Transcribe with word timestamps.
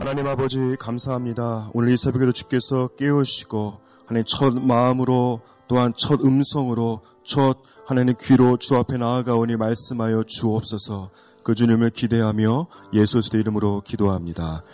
하나님 0.00 0.26
아버지 0.26 0.76
감사합니다. 0.78 1.68
오늘 1.74 1.92
이 1.92 1.96
새벽에도 1.98 2.32
주께서 2.32 2.88
깨우시고 2.96 3.80
하나님 4.06 4.24
첫 4.26 4.54
마음으로 4.54 5.42
또한 5.68 5.92
첫 5.94 6.24
음성으로 6.24 7.02
첫 7.22 7.58
하나님 7.84 8.14
귀로 8.18 8.56
주 8.56 8.76
앞에 8.76 8.96
나아가오니 8.96 9.56
말씀하여 9.56 10.24
주옵소서 10.26 11.10
그 11.44 11.54
주님을 11.54 11.90
기대하며 11.90 12.66
예수의 12.94 13.24
이름으로 13.34 13.82
기도합니다. 13.84 14.64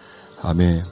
아멘. 0.43 0.85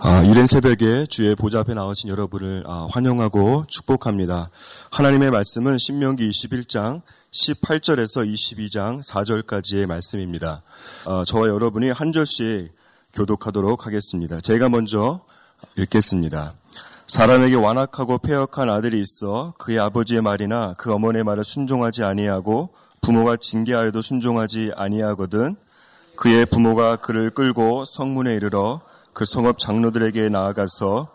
아, 0.00 0.22
이른 0.24 0.48
새벽에 0.48 1.06
주의 1.06 1.36
보좌 1.36 1.60
앞에 1.60 1.74
나오신 1.74 2.10
여러분을 2.10 2.64
아, 2.66 2.88
환영하고 2.90 3.66
축복합니다. 3.68 4.50
하나님의 4.90 5.30
말씀은 5.30 5.78
신명기 5.78 6.28
21장 6.28 7.02
18절에서 7.32 8.28
22장 8.28 9.00
4절까지의 9.08 9.86
말씀입니다. 9.86 10.62
아, 11.06 11.22
저와 11.24 11.48
여러분이 11.48 11.90
한 11.90 12.12
절씩 12.12 12.83
교독하도록 13.14 13.86
하겠습니다. 13.86 14.40
제가 14.40 14.68
먼저 14.68 15.20
읽겠습니다. 15.76 16.54
사람에게 17.06 17.54
완악하고 17.54 18.18
폐역한 18.18 18.68
아들이 18.70 19.00
있어 19.00 19.54
그의 19.58 19.78
아버지의 19.78 20.22
말이나 20.22 20.74
그 20.78 20.92
어머니의 20.92 21.22
말을 21.24 21.44
순종하지 21.44 22.02
아니하고 22.02 22.70
부모가 23.02 23.36
징계하여도 23.36 24.02
순종하지 24.02 24.72
아니하거든 24.74 25.56
그의 26.16 26.46
부모가 26.46 26.96
그를 26.96 27.30
끌고 27.30 27.84
성문에 27.84 28.34
이르러 28.34 28.80
그 29.12 29.24
성읍 29.24 29.58
장로들에게 29.58 30.28
나아가서 30.28 31.08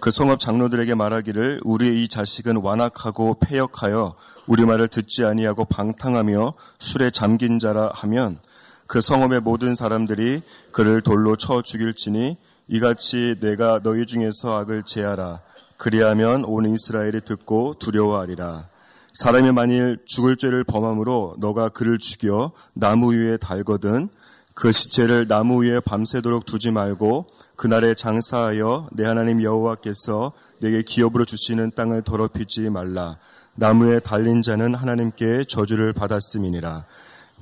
그 0.00 0.10
성읍 0.10 0.40
장로들에게 0.40 0.94
말하기를 0.94 1.60
우리의 1.64 2.02
이 2.02 2.08
자식은 2.08 2.56
완악하고 2.56 3.36
폐역하여 3.40 4.14
우리 4.46 4.64
말을 4.64 4.88
듣지 4.88 5.24
아니하고 5.24 5.66
방탕하며 5.66 6.54
술에 6.78 7.10
잠긴 7.10 7.58
자라 7.58 7.90
하면 7.94 8.38
그 8.86 9.00
성읍의 9.00 9.40
모든 9.40 9.74
사람들이 9.74 10.42
그를 10.72 11.00
돌로 11.00 11.36
쳐 11.36 11.62
죽일지니 11.62 12.36
이같이 12.68 13.36
내가 13.40 13.80
너희 13.82 14.06
중에서 14.06 14.56
악을 14.58 14.84
제하라 14.84 15.40
그리하면 15.76 16.44
온 16.44 16.66
이스라엘이 16.66 17.22
듣고 17.24 17.74
두려워하리라 17.78 18.68
사람이 19.14 19.52
만일 19.52 19.98
죽을 20.06 20.36
죄를 20.36 20.64
범함으로 20.64 21.36
너가 21.38 21.68
그를 21.68 21.98
죽여 21.98 22.52
나무 22.72 23.14
위에 23.14 23.36
달거든 23.36 24.08
그 24.54 24.70
시체를 24.70 25.26
나무 25.26 25.64
위에 25.64 25.80
밤새도록 25.80 26.46
두지 26.46 26.70
말고 26.70 27.26
그날에 27.56 27.94
장사하여 27.94 28.88
내 28.92 29.04
하나님 29.04 29.42
여호와께서 29.42 30.32
내게 30.60 30.82
기업으로 30.82 31.24
주시는 31.24 31.72
땅을 31.74 32.02
더럽히지 32.02 32.70
말라. 32.70 33.16
나무에 33.56 34.00
달린 34.00 34.42
자는 34.42 34.74
하나님께 34.74 35.44
저주를 35.48 35.92
받았음이니라. 35.92 36.84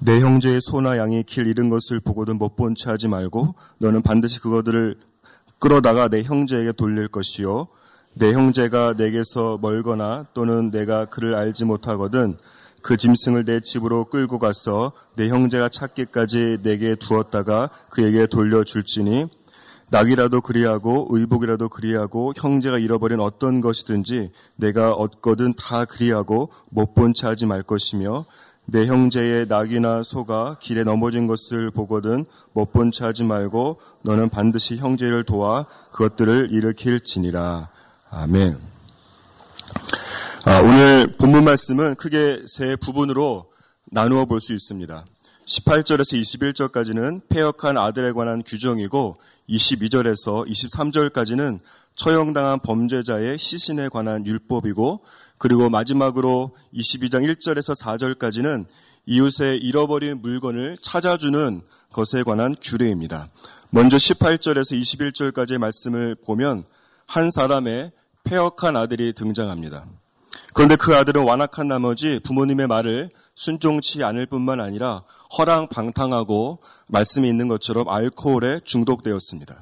내 0.04 0.18
형제의 0.20 0.60
소나 0.62 0.98
양이 0.98 1.22
길 1.22 1.46
잃은 1.46 1.68
것을 1.68 2.00
보고도 2.00 2.34
못 2.34 2.56
본 2.56 2.74
채 2.74 2.90
하지 2.90 3.06
말고 3.08 3.54
너는 3.78 4.02
반드시 4.02 4.40
그것들을 4.40 4.96
끌어다가 5.60 6.08
내 6.08 6.22
형제에게 6.22 6.72
돌릴 6.72 7.06
것이요. 7.08 7.68
내 8.14 8.32
형제가 8.32 8.94
내게서 8.96 9.58
멀거나 9.62 10.26
또는 10.34 10.70
내가 10.70 11.04
그를 11.06 11.34
알지 11.34 11.64
못하거든 11.64 12.36
그 12.82 12.96
짐승을 12.96 13.44
내 13.44 13.60
집으로 13.60 14.06
끌고 14.06 14.38
가서 14.40 14.92
내 15.14 15.28
형제가 15.28 15.68
찾기까지 15.68 16.58
내게 16.62 16.96
두었다가 16.96 17.70
그에게 17.90 18.26
돌려줄지니 18.26 19.26
낙이라도 19.90 20.40
그리하고 20.40 21.06
의복이라도 21.10 21.68
그리하고 21.68 22.32
형제가 22.34 22.78
잃어버린 22.78 23.20
어떤 23.20 23.60
것이든지 23.60 24.30
내가 24.56 24.92
얻거든 24.94 25.54
다 25.56 25.84
그리하고 25.84 26.50
못 26.70 26.94
본 26.94 27.12
채 27.14 27.26
하지 27.28 27.46
말 27.46 27.62
것이며 27.62 28.26
내 28.64 28.86
형제의 28.86 29.46
낙이나 29.48 30.02
소가 30.02 30.56
길에 30.60 30.84
넘어진 30.84 31.26
것을 31.26 31.70
보거든 31.70 32.24
못 32.52 32.72
본 32.72 32.90
채 32.92 33.04
하지 33.04 33.24
말고 33.24 33.80
너는 34.02 34.28
반드시 34.28 34.76
형제를 34.76 35.24
도와 35.24 35.66
그것들을 35.92 36.48
일으킬지니라. 36.52 37.68
아멘. 38.10 38.58
아, 40.44 40.60
오늘 40.60 41.16
본문 41.18 41.44
말씀은 41.44 41.94
크게 41.96 42.42
세 42.46 42.76
부분으로 42.76 43.46
나누어 43.90 44.24
볼 44.24 44.40
수 44.40 44.52
있습니다. 44.54 45.04
18절에서 45.46 46.20
21절까지는 46.20 47.22
폐역한 47.28 47.76
아들에 47.76 48.12
관한 48.12 48.42
규정이고 48.44 49.16
22절에서 49.48 50.46
23절까지는 50.48 51.60
처형당한 51.94 52.58
범죄자의 52.60 53.38
시신에 53.38 53.88
관한 53.88 54.24
율법이고 54.24 55.00
그리고 55.42 55.68
마지막으로 55.68 56.54
22장 56.72 57.28
1절에서 57.28 57.76
4절까지는 57.76 58.64
이웃의 59.06 59.58
잃어버린 59.58 60.22
물건을 60.22 60.76
찾아주는 60.80 61.62
것에 61.90 62.22
관한 62.22 62.54
규례입니다. 62.62 63.26
먼저 63.70 63.96
18절에서 63.96 64.80
21절까지의 64.80 65.58
말씀을 65.58 66.14
보면 66.24 66.62
한 67.06 67.32
사람의 67.32 67.90
폐역한 68.22 68.76
아들이 68.76 69.12
등장합니다. 69.14 69.84
그런데 70.54 70.76
그 70.76 70.94
아들은 70.94 71.24
완악한 71.24 71.66
나머지 71.66 72.20
부모님의 72.22 72.68
말을 72.68 73.10
순종치 73.34 74.04
않을 74.04 74.26
뿐만 74.26 74.60
아니라 74.60 75.02
허랑방탕하고 75.36 76.60
말씀이 76.86 77.28
있는 77.28 77.48
것처럼 77.48 77.88
알코올에 77.88 78.60
중독되었습니다. 78.62 79.60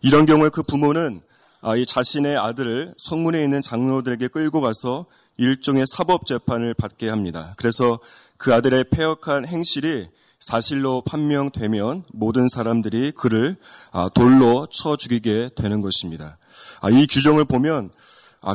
이런 0.00 0.24
경우에 0.24 0.48
그 0.48 0.62
부모는 0.62 1.20
아, 1.20 1.29
이 1.76 1.84
자신의 1.86 2.36
아들을 2.36 2.94
성문에 2.96 3.42
있는 3.42 3.62
장로들에게 3.62 4.28
끌고 4.28 4.60
가서 4.60 5.06
일종의 5.36 5.84
사법 5.86 6.26
재판을 6.26 6.74
받게 6.74 7.08
합니다. 7.08 7.54
그래서 7.56 7.98
그 8.36 8.54
아들의 8.54 8.84
폐역한 8.90 9.46
행실이 9.46 10.08
사실로 10.40 11.02
판명되면 11.02 12.04
모든 12.12 12.48
사람들이 12.48 13.12
그를 13.12 13.56
아, 13.92 14.08
돌로 14.14 14.66
쳐 14.70 14.96
죽이게 14.96 15.50
되는 15.54 15.82
것입니다. 15.82 16.38
아, 16.80 16.88
이 16.88 17.06
규정을 17.06 17.44
보면 17.44 17.90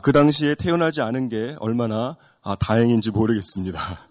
그 0.02 0.12
당시에 0.12 0.56
태어나지 0.56 1.02
않은 1.02 1.30
게 1.30 1.56
얼마나 1.60 2.18
다행인지 2.60 3.12
모르겠습니다. 3.12 4.08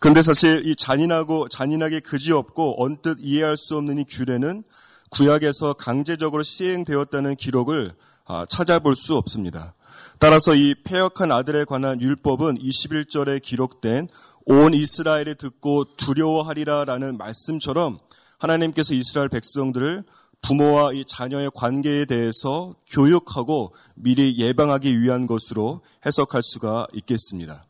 그런데 0.00 0.22
사실 0.22 0.66
이 0.66 0.74
잔인하고 0.74 1.48
잔인하게 1.48 2.00
그지없고 2.00 2.82
언뜻 2.82 3.18
이해할 3.20 3.58
수 3.58 3.76
없는 3.76 3.98
이 3.98 4.04
규례는 4.04 4.62
구약에서 5.10 5.74
강제적으로 5.74 6.42
시행되었다는 6.42 7.36
기록을 7.36 7.94
아, 8.24 8.44
찾아볼 8.48 8.96
수 8.96 9.16
없습니다. 9.16 9.74
따라서 10.18 10.54
이 10.54 10.74
폐역한 10.84 11.30
아들에 11.30 11.64
관한 11.64 12.00
율법은 12.00 12.58
21절에 12.58 13.40
기록된 13.42 14.08
온 14.46 14.74
이스라엘이 14.74 15.36
듣고 15.36 15.96
두려워하리라라는 15.96 17.18
말씀처럼 17.18 17.98
하나님께서 18.38 18.94
이스라엘 18.94 19.28
백성들을 19.28 20.04
부모와 20.42 20.92
이 20.92 21.04
자녀의 21.06 21.50
관계에 21.54 22.04
대해서 22.04 22.74
교육하고 22.90 23.74
미리 23.94 24.36
예방하기 24.38 25.00
위한 25.00 25.26
것으로 25.26 25.82
해석할 26.04 26.42
수가 26.42 26.86
있겠습니다. 26.92 27.65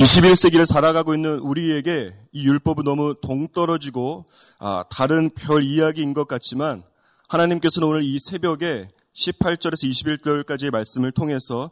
21세기를 0.00 0.64
살아가고 0.64 1.14
있는 1.14 1.38
우리에게 1.40 2.14
이 2.32 2.46
율법은 2.46 2.84
너무 2.84 3.14
동떨어지고 3.20 4.24
아, 4.58 4.84
다른 4.90 5.28
별 5.28 5.62
이야기인 5.62 6.14
것 6.14 6.26
같지만 6.26 6.82
하나님께서는 7.28 7.86
오늘 7.86 8.02
이 8.02 8.18
새벽에 8.18 8.88
18절에서 9.14 9.90
21절까지의 9.90 10.70
말씀을 10.70 11.12
통해서 11.12 11.70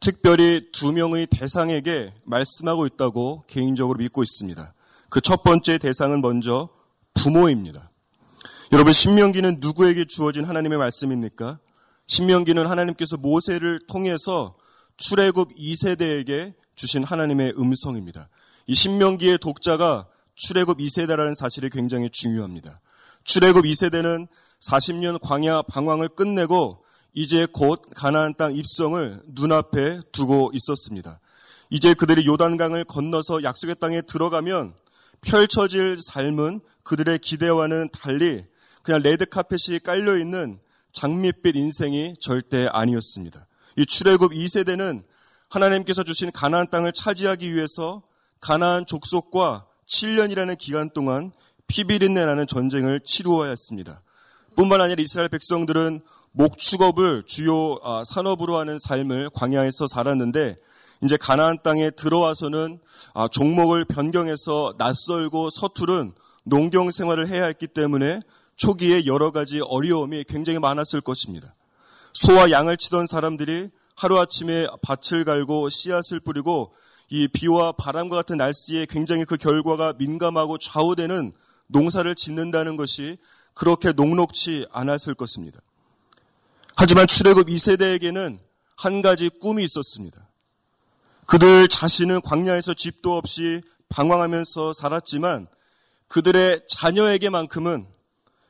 특별히 0.00 0.70
두 0.72 0.90
명의 0.90 1.26
대상에게 1.26 2.14
말씀하고 2.24 2.84
있다고 2.86 3.44
개인적으로 3.46 3.98
믿고 3.98 4.24
있습니다. 4.24 4.74
그 5.08 5.20
첫 5.20 5.44
번째 5.44 5.78
대상은 5.78 6.20
먼저 6.20 6.68
부모입니다. 7.14 7.90
여러분 8.72 8.92
신명기는 8.92 9.58
누구에게 9.60 10.04
주어진 10.04 10.44
하나님의 10.44 10.78
말씀입니까? 10.78 11.60
신명기는 12.08 12.66
하나님께서 12.66 13.16
모세를 13.16 13.86
통해서 13.86 14.56
출애굽 14.96 15.54
2세대에게 15.56 16.54
주신 16.78 17.02
하나님의 17.02 17.54
음성입니다. 17.58 18.28
이 18.68 18.74
신명기의 18.74 19.38
독자가 19.38 20.06
출애굽 20.36 20.78
2세대라는 20.78 21.34
사실이 21.34 21.70
굉장히 21.70 22.08
중요합니다. 22.08 22.80
출애굽 23.24 23.64
2세대는 23.64 24.28
40년 24.60 25.18
광야 25.20 25.62
방황을 25.62 26.08
끝내고 26.08 26.84
이제 27.14 27.48
곧 27.52 27.82
가나안 27.96 28.34
땅 28.34 28.54
입성을 28.54 29.22
눈앞에 29.26 30.00
두고 30.12 30.52
있었습니다. 30.54 31.18
이제 31.68 31.94
그들이 31.94 32.24
요단강을 32.26 32.84
건너서 32.84 33.42
약속의 33.42 33.76
땅에 33.80 34.00
들어가면 34.00 34.74
펼쳐질 35.20 35.98
삶은 36.00 36.60
그들의 36.84 37.18
기대와는 37.18 37.88
달리 37.92 38.44
그냥 38.84 39.02
레드카펫이 39.02 39.80
깔려 39.80 40.16
있는 40.16 40.60
장밋빛 40.92 41.56
인생이 41.56 42.14
절대 42.20 42.68
아니었습니다. 42.70 43.48
이 43.76 43.84
출애굽 43.84 44.32
2세대는 44.32 45.07
하나님께서 45.48 46.02
주신 46.02 46.30
가나안 46.30 46.68
땅을 46.68 46.92
차지하기 46.92 47.54
위해서 47.54 48.02
가나안 48.40 48.86
족속과 48.86 49.66
7년이라는 49.86 50.58
기간 50.58 50.90
동안 50.90 51.32
피비린내 51.66 52.24
나는 52.24 52.46
전쟁을 52.46 53.00
치루어야 53.04 53.50
했습니다. 53.50 54.02
뿐만 54.56 54.80
아니라 54.80 55.02
이스라엘 55.02 55.28
백성들은 55.28 56.00
목축업을 56.32 57.22
주요 57.26 57.78
아, 57.82 58.02
산업으로 58.04 58.58
하는 58.58 58.76
삶을 58.78 59.30
광야에서 59.34 59.86
살았는데 59.88 60.56
이제 61.02 61.16
가나안 61.16 61.58
땅에 61.62 61.90
들어와서는 61.90 62.80
아, 63.14 63.28
종목을 63.28 63.84
변경해서 63.86 64.74
낯설고 64.78 65.50
서투른 65.50 66.12
농경 66.44 66.90
생활을 66.90 67.28
해야 67.28 67.44
했기 67.46 67.66
때문에 67.66 68.20
초기에 68.56 69.06
여러 69.06 69.30
가지 69.30 69.60
어려움이 69.60 70.24
굉장히 70.24 70.58
많았을 70.58 71.00
것입니다. 71.00 71.54
소와 72.12 72.50
양을 72.50 72.76
치던 72.76 73.06
사람들이 73.06 73.70
하루아침에 73.98 74.68
밭을 74.80 75.24
갈고 75.24 75.68
씨앗을 75.68 76.20
뿌리고 76.20 76.72
이 77.10 77.26
비와 77.26 77.72
바람과 77.72 78.14
같은 78.14 78.36
날씨에 78.36 78.86
굉장히 78.88 79.24
그 79.24 79.36
결과가 79.36 79.94
민감하고 79.98 80.58
좌우되는 80.58 81.32
농사를 81.66 82.14
짓는다는 82.14 82.76
것이 82.76 83.18
그렇게 83.54 83.90
녹록치 83.90 84.66
않았을 84.70 85.14
것입니다. 85.14 85.60
하지만 86.76 87.08
출애굽 87.08 87.48
2세대에게는 87.48 88.38
한 88.76 89.02
가지 89.02 89.28
꿈이 89.28 89.64
있었습니다. 89.64 90.28
그들 91.26 91.66
자신은 91.66 92.20
광야에서 92.20 92.74
집도 92.74 93.16
없이 93.16 93.62
방황하면서 93.88 94.74
살았지만 94.74 95.48
그들의 96.06 96.60
자녀에게만큼은 96.68 97.88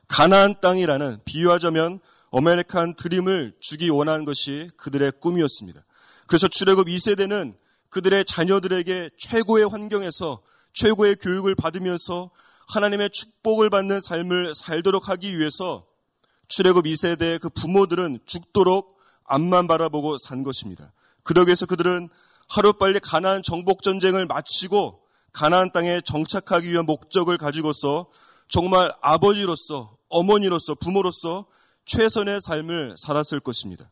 가나안 0.08 0.60
땅이라는 0.60 1.20
비유하자면 1.24 2.00
어메리칸 2.30 2.94
드림을 2.96 3.54
주기 3.60 3.88
원한 3.88 4.24
것이 4.24 4.68
그들의 4.76 5.12
꿈이었습니다. 5.20 5.84
그래서 6.26 6.48
출애굽 6.48 6.88
2세대는 6.88 7.54
그들의 7.90 8.24
자녀들에게 8.26 9.10
최고의 9.18 9.68
환경에서 9.68 10.42
최고의 10.74 11.16
교육을 11.16 11.54
받으면서 11.54 12.30
하나님의 12.68 13.10
축복을 13.10 13.70
받는 13.70 14.00
삶을 14.02 14.54
살도록 14.54 15.08
하기 15.08 15.38
위해서 15.38 15.86
출애굽 16.48 16.84
2세대의 16.84 17.40
그 17.40 17.48
부모들은 17.48 18.20
죽도록 18.26 18.98
앞만 19.24 19.66
바라보고 19.66 20.18
산 20.18 20.42
것입니다. 20.42 20.92
그러기 21.22 21.48
위해서 21.48 21.66
그들은 21.66 22.08
하루빨리 22.48 23.00
가나안 23.00 23.42
정복 23.42 23.82
전쟁을 23.82 24.26
마치고 24.26 25.00
가나안 25.32 25.70
땅에 25.72 26.00
정착하기 26.00 26.70
위한 26.70 26.86
목적을 26.86 27.36
가지고서 27.36 28.06
정말 28.48 28.92
아버지로서 29.02 29.96
어머니로서 30.08 30.74
부모로서 30.74 31.46
최선의 31.88 32.40
삶을 32.40 32.94
살았을 32.96 33.40
것입니다. 33.40 33.90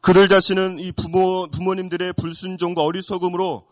그들 0.00 0.28
자신은 0.28 0.80
이 0.80 0.92
부모 0.92 1.48
부모님들의 1.50 2.14
불순종과 2.14 2.82
어리석음으로 2.82 3.68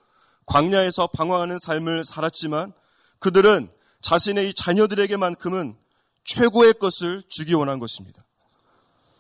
광야에서 0.47 1.09
방황하는 1.09 1.59
삶을 1.59 2.05
살았지만 2.05 2.73
그들은 3.19 3.69
자신의 4.03 4.51
이 4.51 4.55
자녀들에게만큼은 4.55 5.77
최고의 6.25 6.75
것을 6.75 7.23
주기 7.29 7.55
원한 7.55 7.79
것입니다. 7.79 8.25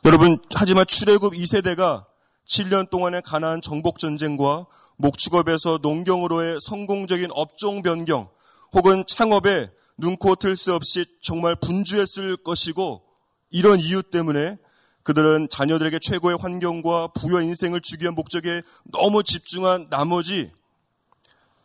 여러분, 0.05 0.39
하지만 0.55 0.87
출애굽 0.87 1.33
2세대가 1.33 2.05
7년 2.47 2.91
동안의 2.91 3.23
가나안 3.23 3.63
정복 3.63 3.99
전쟁과 3.99 4.67
목축업에서 4.97 5.79
농경으로의 5.81 6.59
성공적인 6.61 7.31
업종 7.33 7.83
변경 7.83 8.29
혹은 8.73 9.05
창업에 9.07 9.71
눈코 9.97 10.35
틀수 10.35 10.75
없이 10.75 11.07
정말 11.23 11.57
분주했을 11.57 12.37
것이고 12.39 13.03
이런 13.55 13.79
이유 13.79 14.03
때문에 14.03 14.59
그들은 15.05 15.47
자녀들에게 15.49 16.01
최고의 16.01 16.39
환경과 16.41 17.09
부여 17.15 17.41
인생을 17.41 17.81
주기 17.83 18.03
위한 18.03 18.17
목적에 18.17 18.63
너무 18.91 19.23
집중한 19.23 19.87
나머지 19.91 20.51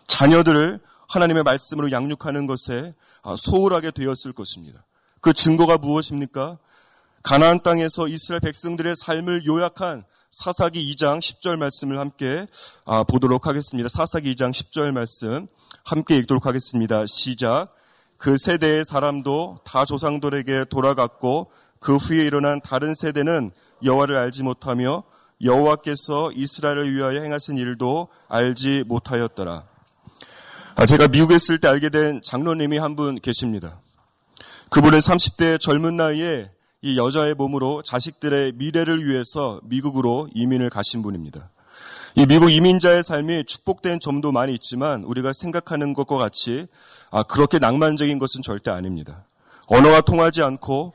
자녀들을 0.08 0.80
하나님의 1.08 1.42
말씀으로 1.42 1.92
양육하는 1.92 2.46
것에 2.46 2.94
소홀하게 3.36 3.90
되었을 3.90 4.34
것입니다. 4.34 4.86
그 5.20 5.34
증거가 5.34 5.80
무엇입니까? 5.80 6.60
가나안 7.24 7.64
땅에서 7.64 8.08
이스라엘 8.08 8.42
백성들의 8.42 8.94
삶을 8.96 9.48
요약한 9.48 10.04
사사기 10.30 10.94
2장 10.94 11.18
10절 11.18 11.58
말씀을 11.58 11.98
함께 11.98 12.46
아, 12.86 13.04
보도록 13.04 13.48
하겠습니다. 13.48 13.90
사사기 13.90 14.36
2장 14.36 14.52
10절 14.52 14.92
말씀 14.92 15.48
함께 15.84 16.18
읽도록 16.18 16.46
하겠습니다. 16.46 17.04
시작. 17.08 17.74
그 18.20 18.38
세대의 18.38 18.84
사람도 18.86 19.60
다 19.64 19.86
조상들에게 19.86 20.66
돌아갔고 20.66 21.50
그 21.80 21.96
후에 21.96 22.26
일어난 22.26 22.60
다른 22.62 22.94
세대는 22.94 23.52
여호와를 23.84 24.18
알지 24.18 24.44
못하며 24.44 25.04
여호와께서 25.42 26.32
이스라엘을 26.34 26.94
위하여 26.94 27.22
행하신 27.22 27.58
일도 27.58 28.10
알지 28.28 28.84
못하였더라. 28.88 29.64
아, 30.76 30.86
제가 30.86 31.08
미국에 31.08 31.36
있을 31.36 31.60
때 31.60 31.68
알게 31.68 31.90
된 31.90 32.22
장로님이 32.24 32.78
한 32.78 32.96
분 32.96 33.20
계십니다. 33.20 33.80
그분은 34.70 35.00
30대 35.00 35.60
젊은 35.60 35.98
나이에 35.98 36.52
이 36.82 36.98
여자의 36.98 37.34
몸으로 37.34 37.82
자식들의 37.84 38.54
미래를 38.56 39.06
위해서 39.06 39.60
미국으로 39.64 40.30
이민을 40.34 40.70
가신 40.70 41.02
분입니다. 41.02 41.50
이 42.16 42.26
미국 42.26 42.50
이민자의 42.52 43.04
삶이 43.04 43.46
축복된 43.46 44.00
점도 44.00 44.32
많이 44.32 44.54
있지만 44.54 45.04
우리가 45.04 45.32
생각하는 45.34 45.94
것과 45.94 46.18
같이 46.18 46.68
아, 47.12 47.24
그렇게 47.24 47.60
낭만적인 47.60 48.20
것은 48.20 48.42
절대 48.42 48.72
아닙니다. 48.72 49.26
언어가 49.68 50.02
통하지 50.02 50.42
않고 50.42 50.94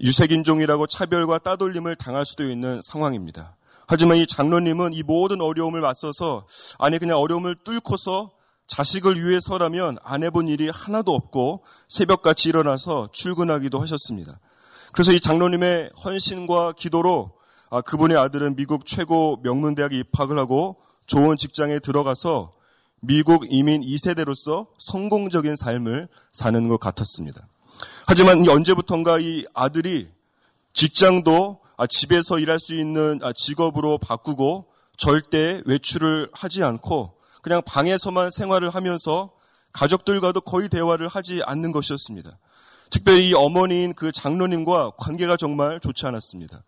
유색인종이라고 0.00 0.86
차별과 0.86 1.38
따돌림을 1.38 1.96
당할 1.96 2.24
수도 2.24 2.44
있는 2.44 2.80
상황입니다. 2.82 3.56
하지만 3.86 4.16
이 4.16 4.26
장로님은 4.26 4.94
이 4.94 5.02
모든 5.02 5.40
어려움을 5.40 5.80
맞서서 5.80 6.46
아니 6.78 6.98
그냥 6.98 7.18
어려움을 7.18 7.56
뚫고서 7.64 8.30
자식을 8.68 9.22
위해서라면 9.22 9.98
안 10.02 10.22
해본 10.22 10.48
일이 10.48 10.70
하나도 10.70 11.12
없고 11.12 11.64
새벽같이 11.88 12.48
일어나서 12.48 13.08
출근하기도 13.12 13.80
하셨습니다. 13.80 14.38
그래서 14.92 15.12
이 15.12 15.20
장로님의 15.20 15.90
헌신과 16.04 16.72
기도로 16.72 17.32
아, 17.70 17.80
그분의 17.80 18.16
아들은 18.18 18.56
미국 18.56 18.86
최고 18.86 19.38
명문대학에 19.42 19.98
입학을 19.98 20.38
하고 20.38 20.76
좋은 21.06 21.36
직장에 21.36 21.78
들어가서 21.78 22.52
미국 23.00 23.46
이민 23.50 23.82
2세대로서 23.82 24.68
성공적인 24.78 25.56
삶을 25.56 26.08
사는 26.32 26.68
것 26.68 26.78
같았습니다. 26.78 27.48
하지만 28.06 28.48
언제부턴가 28.48 29.18
이 29.18 29.44
아들이 29.54 30.08
직장도 30.74 31.60
아, 31.76 31.86
집에서 31.88 32.38
일할 32.38 32.60
수 32.60 32.74
있는 32.74 33.18
아, 33.22 33.32
직업으로 33.34 33.98
바꾸고 33.98 34.66
절대 34.96 35.62
외출을 35.64 36.28
하지 36.32 36.62
않고 36.62 37.14
그냥 37.42 37.62
방에서만 37.66 38.30
생활을 38.30 38.70
하면서 38.70 39.32
가족들과도 39.72 40.42
거의 40.42 40.68
대화를 40.68 41.08
하지 41.08 41.42
않는 41.44 41.72
것이었습니다. 41.72 42.38
특별히 42.90 43.30
이 43.30 43.34
어머니인 43.34 43.94
그 43.94 44.12
장로님과 44.12 44.92
관계가 44.98 45.36
정말 45.36 45.80
좋지 45.80 46.06
않았습니다. 46.06 46.62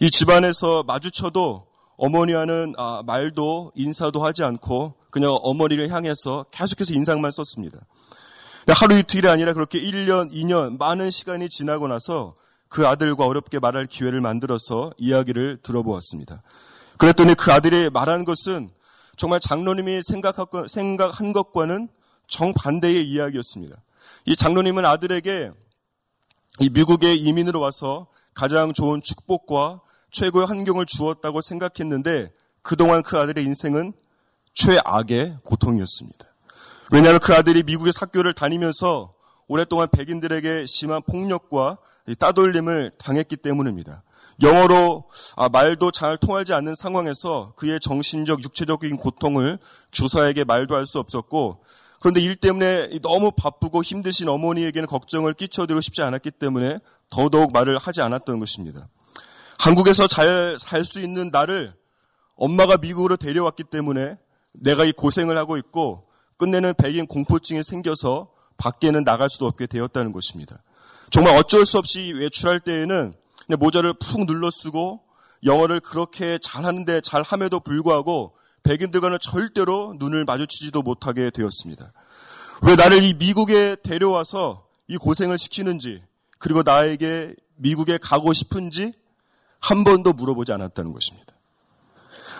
이 0.00 0.10
집안에서 0.10 0.82
마주쳐도 0.82 1.66
어머니와는 1.96 2.74
아, 2.76 3.02
말도 3.04 3.72
인사도 3.74 4.24
하지 4.24 4.44
않고 4.44 4.94
그냥 5.10 5.36
어머니를 5.42 5.90
향해서 5.90 6.46
계속해서 6.50 6.92
인상만 6.92 7.30
썼습니다. 7.30 7.78
하루 8.68 8.96
이틀이 8.96 9.28
아니라 9.28 9.52
그렇게 9.52 9.80
1년, 9.80 10.32
2년 10.32 10.78
많은 10.78 11.10
시간이 11.10 11.48
지나고 11.48 11.88
나서 11.88 12.34
그 12.68 12.86
아들과 12.86 13.26
어렵게 13.26 13.58
말할 13.58 13.86
기회를 13.86 14.20
만들어서 14.20 14.92
이야기를 14.96 15.58
들어보았습니다. 15.62 16.42
그랬더니 16.96 17.34
그 17.34 17.52
아들이 17.52 17.90
말한 17.90 18.24
것은 18.24 18.70
정말 19.16 19.40
장로님이 19.40 20.00
생각한 20.02 21.32
것과는 21.32 21.88
정반대의 22.28 23.06
이야기였습니다. 23.08 23.76
이 24.24 24.36
장로님은 24.36 24.86
아들에게 24.86 25.50
이 26.60 26.70
미국에 26.70 27.14
이민으로 27.14 27.60
와서 27.60 28.06
가장 28.34 28.72
좋은 28.72 29.02
축복과 29.02 29.80
최고의 30.10 30.46
환경을 30.46 30.86
주었다고 30.86 31.40
생각했는데 31.42 32.30
그동안 32.62 33.02
그 33.02 33.18
아들의 33.18 33.44
인생은 33.44 33.92
최악의 34.54 35.38
고통이었습니다. 35.44 36.31
왜냐하면 36.92 37.20
그 37.20 37.32
아들이 37.34 37.62
미국의 37.62 37.94
학교를 37.98 38.34
다니면서 38.34 39.14
오랫동안 39.48 39.88
백인들에게 39.90 40.66
심한 40.66 41.00
폭력과 41.02 41.78
따돌림을 42.18 42.92
당했기 42.98 43.36
때문입니다. 43.36 44.02
영어로 44.42 45.04
아, 45.36 45.48
말도 45.48 45.90
잘 45.90 46.18
통하지 46.18 46.52
않는 46.52 46.74
상황에서 46.74 47.54
그의 47.56 47.80
정신적, 47.80 48.42
육체적인 48.42 48.98
고통을 48.98 49.58
조사에게 49.90 50.44
말도 50.44 50.74
할 50.74 50.86
수 50.86 50.98
없었고 50.98 51.64
그런데 52.00 52.20
일 52.20 52.36
때문에 52.36 52.98
너무 53.00 53.30
바쁘고 53.30 53.82
힘드신 53.82 54.28
어머니에게는 54.28 54.86
걱정을 54.86 55.32
끼쳐드리고 55.32 55.80
싶지 55.80 56.02
않았기 56.02 56.32
때문에 56.32 56.78
더더욱 57.08 57.52
말을 57.54 57.78
하지 57.78 58.02
않았던 58.02 58.38
것입니다. 58.38 58.88
한국에서 59.58 60.08
잘 60.08 60.58
살 60.58 60.84
수 60.84 61.00
있는 61.00 61.30
나를 61.30 61.72
엄마가 62.36 62.76
미국으로 62.76 63.16
데려왔기 63.16 63.64
때문에 63.64 64.16
내가 64.52 64.84
이 64.84 64.92
고생을 64.92 65.38
하고 65.38 65.56
있고 65.56 66.11
끝내는 66.42 66.74
백인 66.74 67.06
공포증이 67.06 67.62
생겨서 67.62 68.28
밖에는 68.56 69.04
나갈 69.04 69.30
수도 69.30 69.46
없게 69.46 69.68
되었다는 69.68 70.10
것입니다. 70.10 70.58
정말 71.10 71.36
어쩔 71.36 71.64
수 71.64 71.78
없이 71.78 72.12
외출할 72.12 72.58
때에는 72.58 73.14
모자를 73.60 73.94
푹 73.94 74.26
눌러 74.26 74.50
쓰고 74.50 75.02
영어를 75.44 75.78
그렇게 75.78 76.40
잘하는데 76.42 77.00
잘함에도 77.02 77.60
불구하고 77.60 78.34
백인들과는 78.64 79.18
절대로 79.22 79.94
눈을 80.00 80.24
마주치지도 80.24 80.82
못하게 80.82 81.30
되었습니다. 81.30 81.92
왜 82.62 82.74
나를 82.74 83.04
이 83.04 83.14
미국에 83.14 83.76
데려와서 83.84 84.66
이 84.88 84.96
고생을 84.96 85.38
시키는지, 85.38 86.02
그리고 86.40 86.64
나에게 86.64 87.36
미국에 87.54 87.98
가고 87.98 88.32
싶은지 88.32 88.92
한 89.60 89.84
번도 89.84 90.12
물어보지 90.12 90.50
않았다는 90.50 90.92
것입니다. 90.92 91.32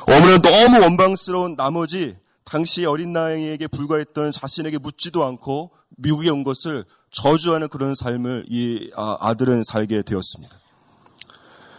어머니는 0.08 0.42
너무 0.42 0.80
원방스러운 0.80 1.54
나머지 1.54 2.16
당시 2.44 2.84
어린 2.84 3.12
나이에게 3.12 3.66
불과했던 3.68 4.32
자신에게 4.32 4.78
묻지도 4.78 5.24
않고 5.24 5.72
미국에 5.98 6.30
온 6.30 6.44
것을 6.44 6.84
저주하는 7.10 7.68
그런 7.68 7.94
삶을 7.94 8.46
이 8.48 8.90
아, 8.96 9.16
아들은 9.20 9.62
살게 9.64 10.02
되었습니다. 10.02 10.58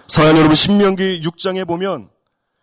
사랑 0.07 0.37
여러분 0.37 0.55
신명기 0.55 1.21
6장에 1.21 1.67
보면 1.67 2.09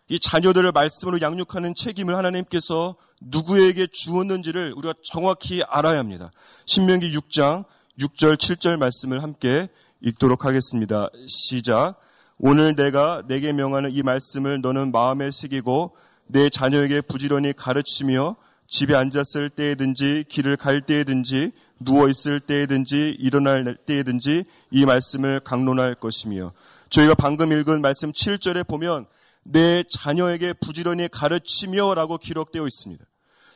이 0.07 0.19
자녀들을 0.19 0.71
말씀으로 0.71 1.21
양육하는 1.21 1.73
책임을 1.75 2.15
하나님께서 2.15 2.95
누구에게 3.21 3.87
주었는지를 3.87 4.73
우리가 4.75 4.93
정확히 5.03 5.63
알아야 5.63 5.99
합니다. 5.99 6.31
신명기 6.65 7.15
6장 7.17 7.65
6절 7.99 8.35
7절 8.35 8.77
말씀을 8.77 9.23
함께 9.23 9.69
읽도록 10.01 10.45
하겠습니다. 10.45 11.07
시작. 11.27 11.95
오늘 12.37 12.75
내가 12.75 13.21
내게 13.27 13.53
명하는 13.53 13.91
이 13.91 14.01
말씀을 14.01 14.61
너는 14.61 14.91
마음에 14.91 15.29
새기고 15.31 15.95
내 16.31 16.49
자녀에게 16.49 17.01
부지런히 17.01 17.53
가르치며 17.53 18.37
집에 18.67 18.95
앉았을 18.95 19.49
때에든지 19.49 20.23
길을 20.29 20.55
갈 20.55 20.81
때에든지 20.81 21.51
누워 21.81 22.07
있을 22.07 22.39
때에든지 22.39 23.17
일어날 23.19 23.75
때에든지 23.85 24.45
이 24.71 24.85
말씀을 24.85 25.41
강론할 25.41 25.95
것이며 25.95 26.53
저희가 26.89 27.15
방금 27.15 27.51
읽은 27.51 27.81
말씀 27.81 28.13
7절에 28.13 28.65
보면 28.65 29.07
내 29.43 29.83
자녀에게 29.83 30.53
부지런히 30.53 31.09
가르치며라고 31.09 32.17
기록되어 32.17 32.65
있습니다. 32.65 33.03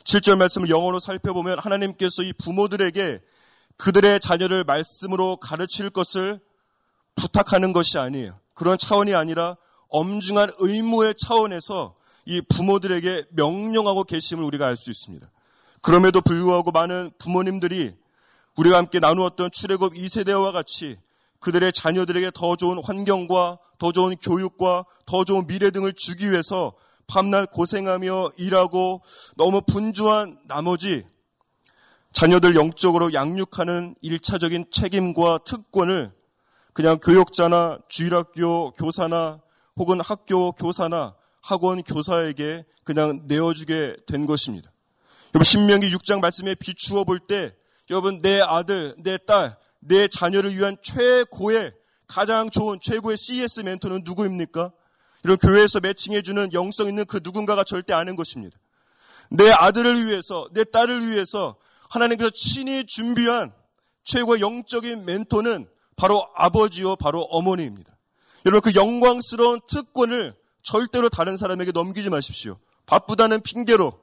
7절 0.04 0.36
말씀을 0.36 0.68
영어로 0.68 1.00
살펴보면 1.00 1.58
하나님께서 1.58 2.22
이 2.22 2.32
부모들에게 2.34 3.20
그들의 3.78 4.20
자녀를 4.20 4.64
말씀으로 4.64 5.36
가르칠 5.38 5.90
것을 5.90 6.40
부탁하는 7.14 7.72
것이 7.72 7.98
아니에요. 7.98 8.38
그런 8.54 8.76
차원이 8.78 9.14
아니라 9.14 9.56
엄중한 9.88 10.52
의무의 10.58 11.14
차원에서 11.18 11.95
이 12.26 12.42
부모들에게 12.42 13.26
명령하고 13.30 14.04
계심을 14.04 14.44
우리가 14.44 14.66
알 14.66 14.76
수 14.76 14.90
있습니다. 14.90 15.30
그럼에도 15.80 16.20
불구하고 16.20 16.72
많은 16.72 17.12
부모님들이 17.18 17.94
우리가 18.56 18.78
함께 18.78 18.98
나누었던 18.98 19.50
출애굽 19.52 19.94
2세대와 19.94 20.52
같이 20.52 20.96
그들의 21.40 21.72
자녀들에게 21.72 22.32
더 22.34 22.56
좋은 22.56 22.82
환경과 22.82 23.58
더 23.78 23.92
좋은 23.92 24.16
교육과 24.16 24.84
더 25.06 25.24
좋은 25.24 25.46
미래 25.46 25.70
등을 25.70 25.92
주기 25.92 26.30
위해서 26.30 26.72
밤낮 27.06 27.52
고생하며 27.52 28.32
일하고 28.38 29.02
너무 29.36 29.60
분주한 29.62 30.38
나머지 30.48 31.04
자녀들 32.12 32.56
영적으로 32.56 33.12
양육하는 33.12 33.94
일차적인 34.00 34.66
책임과 34.72 35.40
특권을 35.46 36.12
그냥 36.72 36.98
교육자나 36.98 37.78
주일학교 37.88 38.72
교사나 38.72 39.40
혹은 39.76 40.00
학교 40.00 40.50
교사나 40.52 41.14
학원 41.46 41.80
교사에게 41.84 42.64
그냥 42.82 43.22
내어주게 43.26 43.96
된 44.08 44.26
것입니다. 44.26 44.72
여러분 45.32 45.44
신명기 45.44 45.94
6장 45.94 46.20
말씀에 46.20 46.56
비추어 46.56 47.04
볼 47.04 47.20
때 47.20 47.54
여러분 47.88 48.20
내 48.20 48.40
아들, 48.40 48.96
내 48.98 49.16
딸, 49.16 49.56
내 49.78 50.08
자녀를 50.08 50.56
위한 50.56 50.76
최고의 50.82 51.72
가장 52.08 52.50
좋은 52.50 52.80
최고의 52.82 53.16
CS 53.16 53.60
멘토는 53.60 54.02
누구입니까? 54.04 54.72
이런 55.22 55.36
교회에서 55.36 55.78
매칭해주는 55.78 56.52
영성 56.52 56.88
있는 56.88 57.04
그 57.04 57.20
누군가가 57.22 57.62
절대 57.62 57.92
아는 57.92 58.16
것입니다. 58.16 58.58
내 59.30 59.48
아들을 59.50 60.04
위해서, 60.04 60.48
내 60.52 60.64
딸을 60.64 61.08
위해서 61.08 61.54
하나님께서 61.90 62.30
친히 62.34 62.84
준비한 62.86 63.52
최고의 64.02 64.40
영적인 64.40 65.04
멘토는 65.04 65.68
바로 65.94 66.28
아버지요, 66.34 66.96
바로 66.96 67.22
어머니입니다. 67.22 67.96
여러분 68.46 68.72
그 68.72 68.76
영광스러운 68.76 69.60
특권을 69.68 70.34
절대로 70.66 71.08
다른 71.08 71.36
사람에게 71.36 71.70
넘기지 71.70 72.10
마십시오. 72.10 72.58
바쁘다는 72.86 73.40
핑계로 73.42 73.98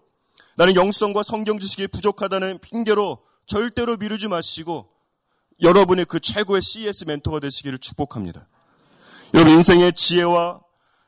나는 0.56 0.76
영성과 0.76 1.22
성경 1.22 1.60
지식이 1.60 1.88
부족하다는 1.88 2.60
핑계로 2.60 3.20
절대로 3.46 3.98
미루지 3.98 4.30
마시고 4.30 4.90
여러분의 5.62 6.06
그 6.06 6.20
최고의 6.22 6.62
CS 6.62 7.04
멘토가 7.06 7.42
되시기를 7.42 7.80
축복합니다. 7.80 8.48
여러분 9.34 9.54
인생의 9.54 9.94
지혜와 9.94 10.62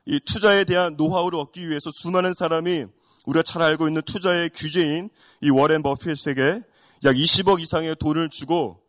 이 0.07 0.19
투자에 0.25 0.65
대한 0.65 0.97
노하우를 0.97 1.39
얻기 1.39 1.69
위해서 1.69 1.89
수많은 1.93 2.33
사람이 2.33 2.85
우리가 3.25 3.43
잘 3.43 3.61
알고 3.61 3.87
있는 3.87 4.01
투자의 4.01 4.49
규제인 4.49 5.09
이 5.41 5.49
워렌 5.49 5.81
버핏에게 5.81 6.61
약 7.05 7.15
20억 7.15 7.61
이상의 7.61 7.95
돈을 7.97 8.29
주고 8.29 8.81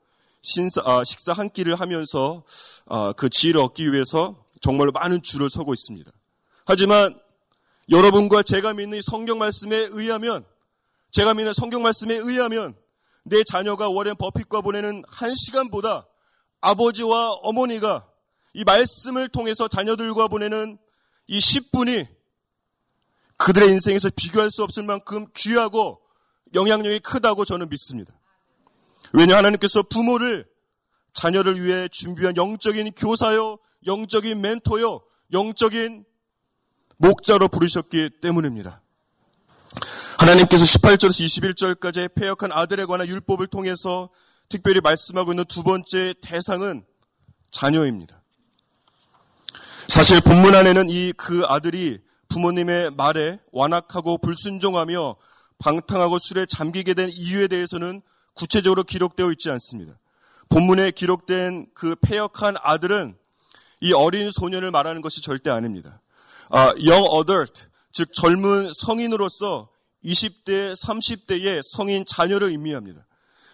신사, 0.42 0.82
아, 0.85 1.04
식사 1.04 1.32
한 1.32 1.49
끼를 1.49 1.76
하면서 1.76 2.42
아, 2.87 3.12
그 3.12 3.28
지혜를 3.30 3.61
얻기 3.61 3.92
위해서 3.92 4.44
정말로 4.61 4.90
많은 4.90 5.23
줄을 5.23 5.49
서고 5.49 5.73
있습니다. 5.73 6.11
하지만 6.66 7.18
여러분과 7.90 8.42
제가 8.42 8.75
믿는 8.75 9.00
성경 9.00 9.38
말씀에 9.38 9.88
의하면 9.92 10.44
제가 11.12 11.32
믿는 11.32 11.52
성경 11.54 11.82
말씀에 11.82 12.16
의하면 12.16 12.76
내 13.23 13.42
자녀가 13.44 13.88
워렌 13.88 14.16
버핏과 14.16 14.61
보내는 14.62 15.04
한 15.06 15.32
시간보다 15.35 16.06
아버지와 16.61 17.30
어머니가 17.35 18.08
이 18.52 18.64
말씀을 18.64 19.28
통해서 19.28 19.68
자녀들과 19.68 20.26
보내는 20.26 20.76
이 21.28 21.38
10분이 21.38 22.08
그들의 23.37 23.68
인생에서 23.68 24.11
비교할 24.16 24.50
수 24.50 24.64
없을 24.64 24.82
만큼 24.82 25.26
귀하고 25.37 26.00
영향력이 26.54 26.99
크다고 27.00 27.44
저는 27.44 27.68
믿습니다. 27.68 28.12
왜냐 29.12 29.37
하나님께서 29.37 29.85
부모를 29.85 30.49
자녀를 31.12 31.62
위해 31.62 31.88
준비한 31.92 32.37
영적인 32.37 32.92
교사요, 32.92 33.58
영적인 33.87 34.40
멘토요, 34.40 35.02
영적인 35.32 36.04
목자로 36.98 37.48
부르셨기 37.48 38.10
때문입니다. 38.20 38.80
하나님께서 40.18 40.64
18절에서 40.64 41.76
21절까지 41.78 42.14
폐역한 42.14 42.52
아들에 42.52 42.86
관한 42.86 43.06
율법을 43.06 43.48
통해서 43.48 44.08
특별히 44.48 44.80
말씀하고 44.80 45.32
있는 45.32 45.44
두 45.44 45.62
번째 45.62 46.14
대상은 46.22 46.84
자녀입니다. 47.50 48.22
사실 49.88 50.20
본문 50.20 50.54
안에는 50.54 50.90
이 50.90 51.12
그 51.16 51.44
아들이 51.46 51.98
부모님의 52.28 52.90
말에 52.92 53.38
완악하고 53.52 54.18
불순종하며 54.18 55.16
방탕하고 55.58 56.18
술에 56.18 56.44
잠기게 56.46 56.94
된 56.94 57.10
이유에 57.12 57.48
대해서는 57.48 58.02
구체적으로 58.34 58.82
기록되어 58.84 59.30
있지 59.32 59.50
않습니다. 59.50 59.98
본문에 60.48 60.90
기록된 60.90 61.66
그 61.74 61.94
폐역한 61.96 62.56
아들은 62.62 63.16
이 63.80 63.92
어린 63.92 64.30
소년을 64.32 64.70
말하는 64.70 65.02
것이 65.02 65.22
절대 65.22 65.50
아닙니다. 65.50 66.00
아, 66.48 66.68
young 66.78 67.08
adult, 67.18 67.52
즉 67.92 68.12
젊은 68.12 68.70
성인으로서 68.72 69.68
20대, 70.04 70.74
30대의 70.80 71.60
성인 71.76 72.04
자녀를 72.06 72.50
의미합니다. 72.50 73.04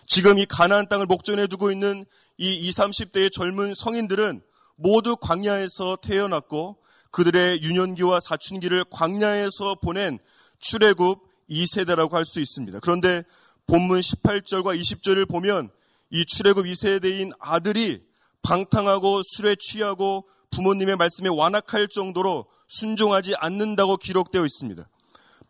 지금 0.06 0.38
이 0.38 0.44
가나안 0.44 0.88
땅을 0.88 1.06
목전에 1.06 1.46
두고 1.46 1.70
있는 1.70 2.04
이 2.36 2.54
20, 2.54 2.78
30대의 2.78 3.32
젊은 3.32 3.74
성인들은 3.74 4.42
모두 4.76 5.16
광야에서 5.16 5.98
태어났고 6.02 6.78
그들의 7.12 7.62
유년기와 7.62 8.20
사춘기를 8.20 8.84
광야에서 8.90 9.76
보낸 9.76 10.18
출애굽 10.58 11.20
2세대라고 11.48 12.12
할 12.12 12.24
수 12.26 12.40
있습니다. 12.40 12.80
그런데 12.80 13.22
본문 13.66 14.00
18절과 14.00 14.78
20절을 14.78 15.28
보면 15.28 15.70
이 16.10 16.24
출애굽 16.26 16.66
2세대인 16.66 17.32
아들이 17.38 18.02
방탕하고 18.42 19.22
술에 19.24 19.56
취하고 19.58 20.28
부모님의 20.52 20.96
말씀에 20.96 21.28
완악할 21.28 21.88
정도로 21.88 22.46
순종하지 22.68 23.34
않는다고 23.36 23.96
기록되어 23.96 24.44
있습니다. 24.44 24.88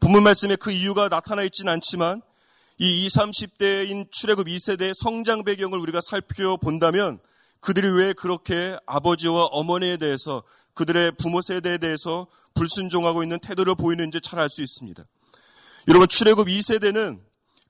본문 0.01 0.23
말씀에 0.23 0.57
그 0.57 0.73
이유가 0.73 1.09
나타나 1.09 1.43
있지는 1.43 1.73
않지만 1.75 2.23
이 2.79 3.05
20, 3.05 3.21
30대인 3.21 4.11
출애굽 4.11 4.47
2세대의 4.47 4.95
성장 4.95 5.45
배경을 5.45 5.79
우리가 5.79 6.01
살펴본다면 6.01 7.21
그들이 7.61 7.89
왜 7.91 8.13
그렇게 8.13 8.77
아버지와 8.87 9.45
어머니에 9.45 9.99
대해서 9.99 10.43
그들의 10.75 11.13
부모 11.19 11.41
세대에 11.43 11.79
대해서 11.79 12.27
불순종하고 12.55 13.23
있는 13.23 13.39
태도를 13.39 13.77
보이는지 13.77 14.21
잘 14.21 14.41
알 14.41 14.49
수 14.49 14.63
있습니다. 14.63 15.05
여러분 15.89 16.09
출애굽 16.09 16.49
2세대는 16.49 17.21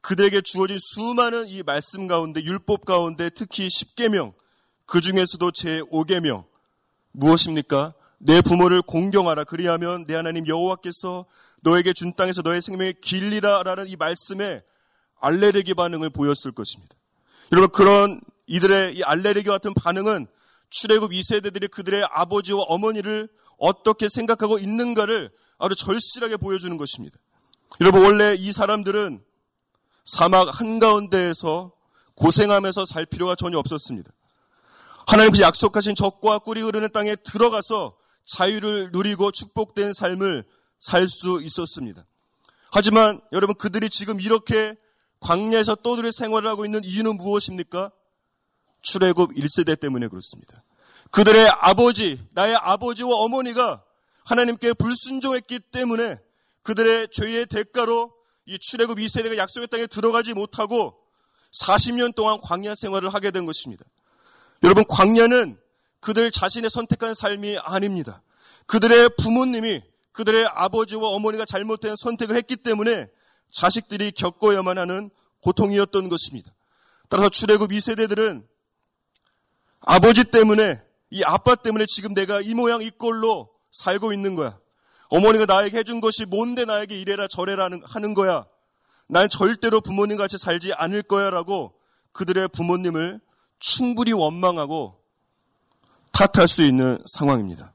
그들에게 0.01 0.41
주어진 0.43 0.79
수많은 0.81 1.47
이 1.49 1.63
말씀 1.63 2.07
가운데 2.09 2.43
율법 2.43 2.85
가운데 2.85 3.31
특히 3.31 3.69
10계명 3.69 4.35
그 4.87 5.01
중에서도 5.01 5.51
제 5.53 5.81
5계명 5.83 6.45
무엇입니까? 7.13 7.95
내 8.19 8.41
부모를 8.41 8.83
공경하라 8.83 9.45
그리하면 9.45 10.07
내 10.07 10.15
하나님 10.15 10.47
여호와께서 10.47 11.27
너에게 11.63 11.93
준 11.93 12.15
땅에서 12.15 12.43
너의 12.43 12.63
생명의 12.63 12.95
길리라라는 13.01 13.89
이 13.89 13.97
말씀에 13.97 14.63
알레르기 15.21 15.75
반응을 15.75 16.11
보였을 16.11 16.53
것입니다. 16.53 16.95
여러분 17.53 17.71
그런 17.71 18.21
이들의 18.47 18.97
이 18.97 19.03
알레르기 19.03 19.49
같은 19.49 19.73
반응은 19.75 20.27
출애굽 20.71 21.13
2세대들이 21.13 21.71
그들의 21.71 22.07
아버지와 22.11 22.63
어머니를 22.63 23.29
어떻게 23.59 24.09
생각하고 24.09 24.59
있는가를 24.59 25.31
아주 25.59 25.75
절실하게 25.77 26.39
보여주는 26.39 26.77
것입니다. 26.77 27.19
여러분 27.81 28.05
원래 28.05 28.35
이 28.35 28.53
사람들은 28.53 29.23
사막 30.05 30.49
한가운데에서 30.61 31.73
고생하면서 32.15 32.85
살 32.87 33.07
필요가 33.07 33.35
전혀 33.37 33.59
없었습니다. 33.59 34.11
하나님께서 35.07 35.43
약속하신 35.43 35.95
적과 35.95 36.39
꿀이 36.41 36.61
흐르는 36.63 36.91
땅에 36.93 37.17
들어가서 37.17 37.97
자유를 38.27 38.91
누리고 38.93 39.31
축복된 39.33 39.93
삶을 39.95 40.45
살 40.79 41.09
수 41.09 41.41
있었습니다. 41.43 42.05
하지만 42.73 43.21
여러분 43.33 43.55
그들이 43.55 43.89
지금 43.89 44.21
이렇게 44.21 44.75
광야에서 45.21 45.77
떠들의 45.77 46.13
생활을 46.13 46.51
하고 46.51 46.65
있는 46.65 46.83
이유는 46.83 47.17
무엇입니까? 47.17 47.93
출애굽 48.83 49.33
1세대 49.35 49.79
때문에 49.79 50.09
그렇습니다. 50.09 50.65
그들의 51.13 51.49
아버지, 51.61 52.21
나의 52.33 52.57
아버지와 52.57 53.17
어머니가 53.17 53.85
하나님께 54.25 54.73
불순종했기 54.73 55.61
때문에 55.71 56.19
그들의 56.63 57.09
죄의 57.13 57.47
대가로 57.47 58.13
이 58.47 58.59
출애굽 58.59 58.99
2세대가 58.99 59.37
약속의 59.37 59.69
땅에 59.69 59.87
들어가지 59.87 60.35
못하고 60.35 60.99
40년 61.53 62.15
동안 62.15 62.41
광야 62.41 62.75
생활을 62.75 63.13
하게 63.15 63.31
된 63.31 63.47
것입니다. 63.47 63.85
여러분 64.63 64.85
광야는 64.89 65.59
그들 66.01 66.31
자신의 66.31 66.71
선택한 66.71 67.15
삶이 67.15 67.59
아닙니다. 67.59 68.23
그들의 68.67 69.11
부모님이 69.19 69.83
그들의 70.13 70.47
아버지와 70.47 71.09
어머니가 71.09 71.45
잘못된 71.45 71.95
선택을 71.97 72.37
했기 72.37 72.57
때문에 72.57 73.09
자식들이 73.51 74.13
겪어야만 74.13 74.79
하는 74.79 75.11
고통이었던 75.43 76.09
것입니다. 76.09 76.53
따라서 77.09 77.29
출애굽 77.29 77.71
2세대들은 77.71 78.45
아버지 79.81 80.25
때문에 80.25 80.81
이 81.11 81.23
아빠 81.25 81.55
때문에 81.55 81.85
지금 81.87 82.15
내가 82.15 82.41
이 82.41 82.55
모양 82.55 82.83
이 82.83 82.91
꼴로 82.91 83.51
살고 83.73 84.13
있는 84.13 84.35
거야. 84.35 84.59
어머니가 85.09 85.45
나에게 85.45 85.79
해준 85.79 86.01
것이 86.01 86.25
뭔데 86.25 86.65
나에게 86.65 86.99
이래라 86.99 87.27
저래라 87.29 87.69
하는 87.85 88.15
거야. 88.15 88.47
난 89.09 89.29
절대로 89.29 89.81
부모님 89.81 90.17
같이 90.17 90.39
살지 90.39 90.73
않을 90.73 91.03
거야 91.03 91.29
라고 91.31 91.75
그들의 92.13 92.49
부모님을 92.49 93.21
충분히 93.63 94.13
원망하고 94.13 95.01
탓할 96.13 96.49
수 96.49 96.63
있는 96.63 96.99
상황입니다. 97.07 97.73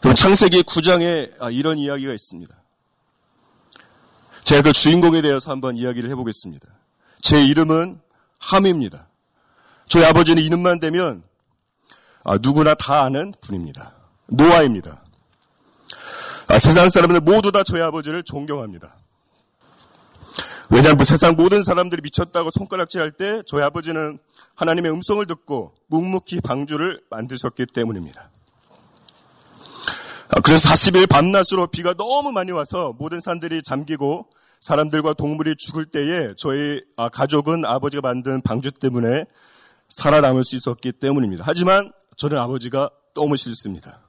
그럼 0.00 0.16
창세기 0.16 0.62
9장에 0.62 1.32
아, 1.40 1.50
이런 1.50 1.78
이야기가 1.78 2.12
있습니다. 2.12 2.54
제가 4.44 4.62
그 4.62 4.72
주인공에 4.72 5.20
대해서 5.22 5.50
한번 5.50 5.76
이야기를 5.76 6.10
해보겠습니다. 6.10 6.66
제 7.20 7.40
이름은 7.40 8.00
함입니다. 8.38 9.08
저희 9.88 10.04
아버지는 10.04 10.42
이름만 10.42 10.80
되면 10.80 11.22
아, 12.24 12.38
누구나 12.40 12.74
다 12.74 13.02
아는 13.02 13.32
분입니다. 13.42 13.94
노아입니다. 14.26 15.04
아, 16.48 16.58
세상 16.58 16.88
사람들 16.88 17.20
모두 17.20 17.52
다 17.52 17.62
저희 17.64 17.80
아버지를 17.82 18.22
존경합니다. 18.24 18.96
왜냐하면 20.70 20.98
그 20.98 21.04
세상 21.04 21.34
모든 21.34 21.64
사람들이 21.64 22.02
미쳤다고 22.02 22.50
손가락질할 22.50 23.12
때 23.12 23.42
저희 23.46 23.62
아버지는 23.62 24.18
하나님의 24.54 24.92
음성을 24.92 25.24
듣고 25.26 25.74
묵묵히 25.88 26.40
방주를 26.40 27.00
만드셨기 27.10 27.66
때문입니다. 27.66 28.30
아, 30.34 30.40
그래서 30.40 30.68
40일 30.70 31.08
밤낮으로 31.08 31.66
비가 31.66 31.94
너무 31.94 32.32
많이 32.32 32.52
와서 32.52 32.94
모든 32.98 33.20
산들이 33.20 33.62
잠기고 33.62 34.28
사람들과 34.60 35.14
동물이 35.14 35.56
죽을 35.58 35.84
때에 35.86 36.32
저희 36.38 36.80
아, 36.96 37.08
가족은 37.08 37.64
아버지가 37.66 38.00
만든 38.00 38.40
방주 38.40 38.72
때문에 38.72 39.26
살아남을 39.90 40.44
수 40.44 40.56
있었기 40.56 40.92
때문입니다. 40.92 41.44
하지만 41.46 41.92
저는 42.16 42.38
아버지가 42.38 42.88
너무 43.14 43.36
싫습니다. 43.36 44.00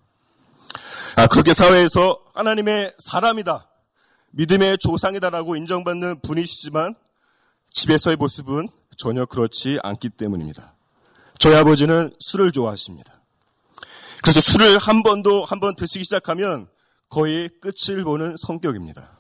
아, 1.18 1.28
그렇게 1.28 1.54
사회에서 1.54 2.20
하나님의 2.34 2.94
사람이다. 3.00 3.68
믿음의 4.36 4.80
조상이다라고 4.80 5.56
인정받는 5.56 6.22
분이시지만 6.22 6.96
집에서의 7.72 8.18
모습은 8.18 8.68
전혀 8.98 9.26
그렇지 9.26 9.80
않기 9.84 10.10
때문입니다. 10.10 10.74
저희 11.38 11.56
아버지는 11.56 12.12
술을 12.20 12.52
좋아하십니다. 12.52 13.12
그래서 14.24 14.42
술을 14.42 14.78
한 14.78 15.04
번도 15.04 15.46
한 15.46 15.60
번 15.60 15.76
드시기 15.76 16.04
시작하면 16.04 16.68
거의 17.10 17.50
끝을 17.62 18.04
보는 18.04 18.36
성격입니다. 18.38 19.18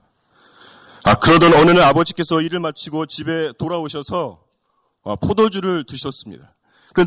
아, 1.03 1.15
그러던 1.15 1.53
어느 1.53 1.71
날 1.71 1.83
아버지께서 1.83 2.41
일을 2.41 2.59
마치고 2.59 3.05
집에 3.05 3.51
돌아오셔서 3.59 4.43
아, 5.03 5.15
포도주를 5.15 5.85
드셨습니다. 5.85 6.55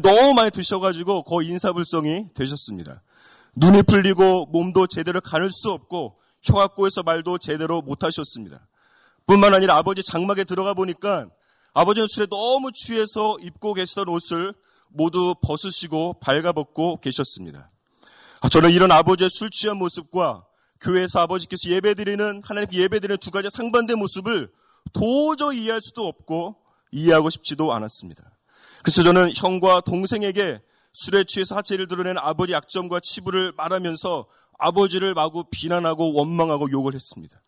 너무 0.02 0.34
많이 0.34 0.50
드셔가지고 0.50 1.24
거의 1.24 1.48
인사불성이 1.48 2.26
되셨습니다. 2.34 3.02
눈이 3.56 3.82
풀리고 3.84 4.46
몸도 4.46 4.86
제대로 4.86 5.20
가눌 5.20 5.50
수 5.50 5.70
없고 5.70 6.18
꼬여서 6.52 7.02
말도 7.02 7.38
제대로 7.38 7.82
못하셨습니다. 7.82 8.66
뿐만 9.26 9.54
아니라 9.54 9.76
아버지 9.76 10.02
장막에 10.02 10.44
들어가 10.44 10.74
보니까 10.74 11.26
아버지는 11.74 12.06
술에 12.08 12.26
너무 12.26 12.72
취해서 12.72 13.36
입고 13.40 13.74
계시던 13.74 14.08
옷을 14.08 14.54
모두 14.88 15.34
벗으시고 15.42 16.20
발가벗고 16.20 17.00
계셨습니다. 17.00 17.70
아, 18.40 18.48
저는 18.48 18.70
이런 18.70 18.92
아버지의 18.92 19.28
술 19.30 19.50
취한 19.50 19.76
모습과 19.76 20.44
교회에서 20.80 21.20
아버지께서 21.20 21.68
예배드리는 21.68 22.42
하나님께 22.44 22.80
예배드리는 22.82 23.18
두 23.18 23.30
가지 23.30 23.48
상반된 23.50 23.98
모습을 23.98 24.50
도저히 24.92 25.64
이해할 25.64 25.80
수도 25.82 26.06
없고 26.06 26.56
이해하고 26.92 27.30
싶지도 27.30 27.72
않았습니다. 27.72 28.22
그래서 28.82 29.02
저는 29.02 29.32
형과 29.34 29.80
동생에게 29.80 30.60
술에 30.92 31.24
취해서 31.24 31.56
하체를 31.56 31.88
드러낸 31.88 32.16
아버지 32.16 32.52
약점과 32.52 33.00
치부를 33.02 33.52
말하면서 33.56 34.26
아버지를 34.58 35.14
마구 35.14 35.44
비난하고 35.50 36.14
원망하고 36.14 36.70
욕을 36.70 36.94
했습니다. 36.94 37.40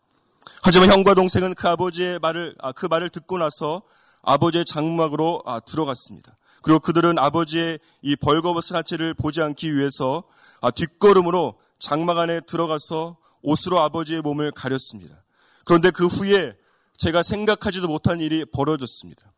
하지만 0.61 0.91
형과 0.91 1.13
동생은 1.13 1.55
그 1.55 1.67
아버지의 1.67 2.19
말을 2.19 2.55
아, 2.59 2.71
그 2.71 2.85
말을 2.85 3.09
듣고 3.09 3.37
나서 3.37 3.81
아버지의 4.21 4.65
장막으로 4.65 5.43
아, 5.45 5.59
들어갔습니다. 5.61 6.35
그리고 6.61 6.79
그들은 6.79 7.17
아버지의 7.17 7.79
이 8.01 8.15
벌거벗은 8.15 8.75
하체를 8.75 9.13
보지 9.13 9.41
않기 9.41 9.75
위해서 9.75 10.23
아, 10.61 10.71
뒷걸음으로 10.71 11.55
장막 11.79 12.17
안에 12.17 12.41
들어가서 12.41 13.17
옷으로 13.41 13.79
아버지의 13.79 14.21
몸을 14.21 14.51
가렸습니다. 14.51 15.15
그런데 15.65 15.91
그 15.91 16.07
후에 16.07 16.55
제가 16.97 17.23
생각하지도 17.23 17.87
못한 17.87 18.19
일이 18.19 18.43
벌어졌습니다. 18.43 19.31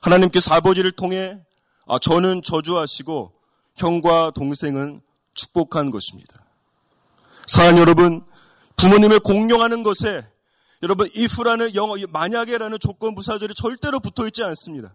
하나님께서 0.00 0.54
아버지를 0.54 0.92
통해 0.92 1.40
아, 1.86 1.98
저는 1.98 2.42
저주하시고 2.42 3.32
형과 3.74 4.30
동생은 4.30 5.00
축복한 5.34 5.90
것입니다. 5.90 6.41
사랑 7.46 7.78
여러분, 7.78 8.24
부모님을 8.76 9.20
공경하는 9.20 9.82
것에 9.82 10.26
여러분 10.82 11.08
if라는 11.16 11.74
영어 11.74 11.94
만약에라는 12.08 12.78
조건 12.80 13.14
부사절이 13.14 13.54
절대로 13.54 14.00
붙어 14.00 14.26
있지 14.26 14.42
않습니다. 14.42 14.94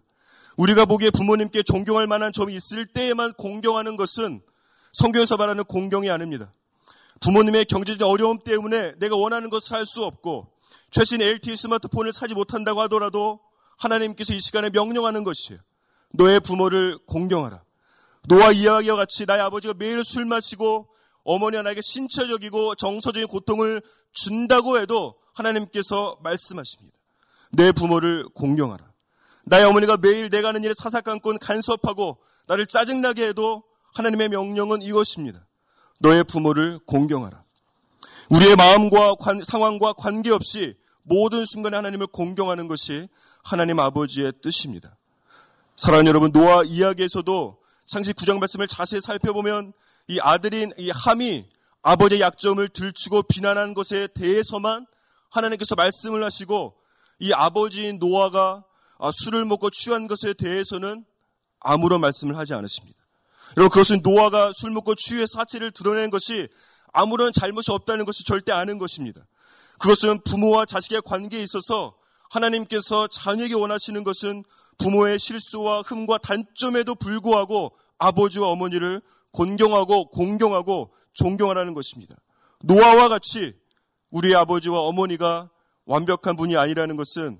우리가 0.56 0.84
보기에 0.84 1.10
부모님께 1.10 1.62
존경할 1.62 2.06
만한 2.06 2.32
점이 2.32 2.54
있을 2.54 2.86
때에만 2.86 3.34
공경하는 3.34 3.96
것은 3.96 4.42
성경에서 4.92 5.36
말하는 5.36 5.64
공경이 5.64 6.10
아닙니다. 6.10 6.52
부모님의 7.20 7.66
경제적 7.66 8.08
어려움 8.08 8.38
때문에 8.38 8.94
내가 8.98 9.16
원하는 9.16 9.50
것을 9.50 9.76
할수 9.76 10.04
없고 10.04 10.48
최신 10.90 11.22
LTE 11.22 11.56
스마트폰을 11.56 12.12
사지 12.12 12.34
못한다고 12.34 12.80
하더라도 12.82 13.40
하나님께서 13.78 14.34
이 14.34 14.40
시간에 14.40 14.70
명령하는 14.70 15.24
것이에요. 15.24 15.60
너의 16.12 16.40
부모를 16.40 16.98
공경하라. 17.06 17.62
노아 18.26 18.50
이야기와 18.50 18.96
같이 18.96 19.26
나의 19.26 19.40
아버지가 19.42 19.74
매일 19.78 20.04
술 20.04 20.24
마시고 20.24 20.88
어머니와 21.28 21.62
나에게 21.62 21.82
신체적이고 21.82 22.74
정서적인 22.76 23.28
고통을 23.28 23.82
준다고 24.12 24.78
해도 24.78 25.14
하나님께서 25.34 26.16
말씀하십니다. 26.22 26.96
내 27.52 27.70
부모를 27.70 28.24
공경하라. 28.34 28.90
나의 29.44 29.64
어머니가 29.66 29.98
매일 29.98 30.30
내가 30.30 30.48
하는 30.48 30.64
일에 30.64 30.72
사사건건 30.76 31.38
간섭하고 31.38 32.18
나를 32.46 32.66
짜증나게 32.66 33.28
해도 33.28 33.62
하나님의 33.94 34.30
명령은 34.30 34.80
이것입니다. 34.80 35.46
너의 36.00 36.24
부모를 36.24 36.78
공경하라. 36.86 37.44
우리의 38.30 38.56
마음과 38.56 39.16
관, 39.16 39.42
상황과 39.42 39.94
관계없이 39.94 40.76
모든 41.02 41.44
순간에 41.44 41.76
하나님을 41.76 42.06
공경하는 42.08 42.68
것이 42.68 43.08
하나님 43.44 43.80
아버지의 43.80 44.32
뜻입니다. 44.42 44.96
사랑하는 45.76 46.08
여러분, 46.08 46.32
노아 46.32 46.62
이야기에서도 46.64 47.58
창시 47.86 48.12
9장 48.12 48.38
말씀을 48.38 48.66
자세히 48.66 49.00
살펴보면 49.00 49.72
이 50.08 50.18
아들인 50.20 50.72
이 50.78 50.90
함이 50.90 51.44
아버지의 51.82 52.20
약점을 52.20 52.66
들추고 52.68 53.24
비난한 53.24 53.74
것에 53.74 54.08
대해서만 54.14 54.86
하나님께서 55.30 55.74
말씀을 55.74 56.24
하시고 56.24 56.74
이 57.20 57.32
아버지인 57.32 57.98
노아가 57.98 58.64
아, 58.98 59.10
술을 59.12 59.44
먹고 59.44 59.70
취한 59.70 60.08
것에 60.08 60.34
대해서는 60.34 61.04
아무런 61.60 62.00
말씀을 62.00 62.36
하지 62.36 62.54
않으십니다. 62.54 62.98
여러분 63.56 63.70
그것은 63.70 64.00
노아가 64.02 64.52
술 64.54 64.70
먹고 64.70 64.94
취해 64.94 65.24
사체를 65.26 65.70
드러낸 65.70 66.10
것이 66.10 66.48
아무런 66.92 67.32
잘못이 67.32 67.70
없다는 67.70 68.04
것이 68.04 68.24
절대 68.24 68.52
아는 68.52 68.78
것입니다. 68.78 69.20
그것은 69.78 70.20
부모와 70.24 70.66
자식의 70.66 71.02
관계에 71.04 71.42
있어서 71.42 71.96
하나님께서 72.30 73.08
자녀에게 73.08 73.54
원하시는 73.54 74.02
것은 74.04 74.44
부모의 74.78 75.18
실수와 75.18 75.82
흠과 75.82 76.18
단점에도 76.18 76.94
불구하고 76.94 77.76
아버지와 77.98 78.48
어머니를 78.48 79.02
곤경하고 79.38 80.10
공경하고 80.10 80.92
존경하라는 81.12 81.74
것입니다. 81.74 82.16
노아와 82.64 83.08
같이 83.08 83.54
우리 84.10 84.34
아버지와 84.34 84.80
어머니가 84.80 85.48
완벽한 85.84 86.34
분이 86.34 86.56
아니라는 86.56 86.96
것은 86.96 87.38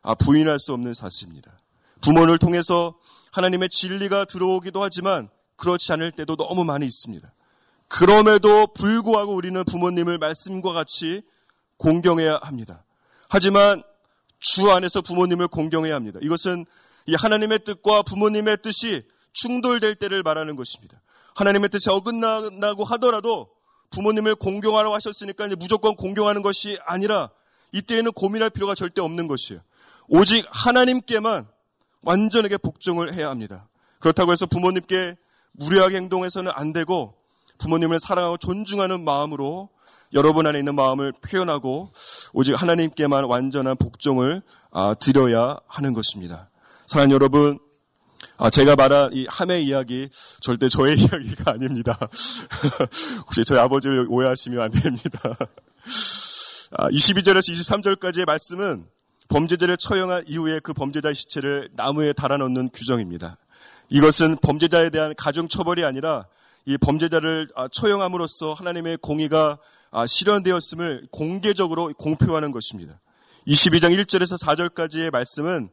아, 0.00 0.14
부인할 0.14 0.58
수 0.58 0.72
없는 0.72 0.94
사실입니다. 0.94 1.58
부모를 2.00 2.38
통해서 2.38 2.94
하나님의 3.32 3.68
진리가 3.68 4.24
들어오기도 4.24 4.82
하지만 4.82 5.28
그렇지 5.56 5.92
않을 5.92 6.12
때도 6.12 6.36
너무 6.36 6.64
많이 6.64 6.86
있습니다. 6.86 7.30
그럼에도 7.88 8.66
불구하고 8.68 9.34
우리는 9.34 9.62
부모님을 9.64 10.16
말씀과 10.18 10.72
같이 10.72 11.22
공경해야 11.76 12.38
합니다. 12.42 12.84
하지만 13.28 13.82
주 14.38 14.70
안에서 14.70 15.02
부모님을 15.02 15.48
공경해야 15.48 15.94
합니다. 15.94 16.20
이것은 16.22 16.64
이 17.06 17.14
하나님의 17.14 17.64
뜻과 17.64 18.02
부모님의 18.02 18.58
뜻이 18.62 19.02
충돌될 19.34 19.96
때를 19.96 20.22
말하는 20.22 20.56
것입니다. 20.56 21.02
하나님의 21.34 21.68
뜻이 21.68 21.90
어긋나고 21.90 22.84
하더라도 22.84 23.48
부모님을 23.90 24.34
공경하라고 24.36 24.94
하셨으니까 24.94 25.46
이제 25.46 25.56
무조건 25.56 25.94
공경하는 25.96 26.42
것이 26.42 26.78
아니라 26.86 27.30
이때에는 27.72 28.12
고민할 28.12 28.50
필요가 28.50 28.74
절대 28.74 29.00
없는 29.00 29.26
것이에요. 29.26 29.60
오직 30.08 30.46
하나님께만 30.50 31.46
완전하게 32.02 32.58
복종을 32.58 33.14
해야 33.14 33.30
합니다. 33.30 33.68
그렇다고 33.98 34.32
해서 34.32 34.46
부모님께 34.46 35.16
무례하게 35.52 35.96
행동해서는 35.96 36.52
안 36.54 36.72
되고 36.72 37.14
부모님을 37.58 37.98
사랑하고 38.00 38.36
존중하는 38.36 39.04
마음으로 39.04 39.70
여러분 40.12 40.46
안에 40.46 40.58
있는 40.58 40.74
마음을 40.74 41.12
표현하고 41.12 41.90
오직 42.32 42.54
하나님께만 42.54 43.24
완전한 43.24 43.76
복종을 43.76 44.42
아, 44.70 44.94
드려야 44.94 45.58
하는 45.66 45.92
것입니다. 45.92 46.50
사랑하는 46.86 47.14
여러분, 47.14 47.58
아, 48.36 48.50
제가 48.50 48.74
말한 48.74 49.12
이 49.12 49.26
함의 49.28 49.64
이야기 49.64 50.08
절대 50.40 50.68
저의 50.68 50.98
이야기가 50.98 51.52
아닙니다. 51.52 51.96
혹시 53.26 53.44
저희 53.44 53.60
아버지를 53.60 54.06
오해하시면 54.08 54.60
안 54.60 54.72
됩니다. 54.72 55.20
아, 56.72 56.88
22절에서 56.90 57.52
23절까지의 57.52 58.26
말씀은 58.26 58.86
범죄자를 59.28 59.76
처형한 59.76 60.24
이후에 60.26 60.58
그 60.58 60.72
범죄자의 60.72 61.14
시체를 61.14 61.70
나무에 61.74 62.12
달아놓는 62.12 62.70
규정입니다. 62.70 63.36
이것은 63.88 64.38
범죄자에 64.42 64.90
대한 64.90 65.14
가중 65.16 65.46
처벌이 65.48 65.84
아니라 65.84 66.26
이 66.66 66.76
범죄자를 66.76 67.48
아, 67.54 67.68
처형함으로써 67.70 68.52
하나님의 68.52 68.98
공의가 69.00 69.58
아, 69.92 70.06
실현되었음을 70.06 71.06
공개적으로 71.12 71.92
공표하는 71.96 72.50
것입니다. 72.50 72.98
22장 73.46 73.94
1절에서 74.04 74.40
4절까지의 74.40 75.10
말씀은 75.10 75.68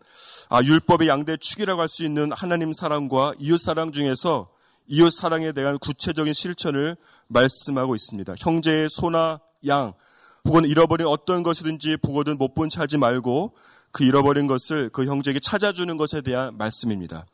아, 0.49 0.61
율법의 0.61 1.07
양대 1.07 1.37
축이라고 1.37 1.81
할 1.81 1.87
수 1.87 2.03
있는 2.03 2.31
하나님 2.33 2.73
사랑과 2.73 3.33
이웃 3.39 3.57
사랑 3.57 3.91
중에서 3.91 4.49
이웃 4.87 5.09
사랑에 5.09 5.51
대한 5.53 5.77
구체적인 5.79 6.33
실천을 6.33 6.97
말씀하고 7.27 7.95
있습니다. 7.95 8.33
형제의 8.39 8.89
소나 8.89 9.39
양 9.67 9.93
혹은 10.45 10.65
잃어버린 10.65 11.07
어떤 11.07 11.43
것이든지 11.43 11.97
보고든 11.97 12.37
못 12.37 12.55
본 12.55 12.69
채 12.69 12.79
하지 12.79 12.97
말고 12.97 13.55
그 13.91 14.03
잃어버린 14.03 14.47
것을 14.47 14.89
그 14.89 15.05
형제에게 15.05 15.39
찾아주는 15.41 15.95
것에 15.97 16.21
대한 16.21 16.57
말씀입니다. 16.57 17.25